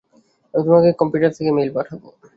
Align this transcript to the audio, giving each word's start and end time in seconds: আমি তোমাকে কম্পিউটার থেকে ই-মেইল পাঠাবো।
আমি 0.53 0.63
তোমাকে 0.65 0.89
কম্পিউটার 0.99 1.31
থেকে 1.35 1.49
ই-মেইল 1.51 1.69
পাঠাবো। 1.75 2.07